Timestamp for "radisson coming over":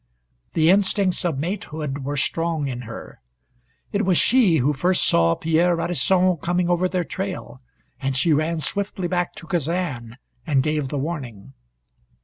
5.75-6.89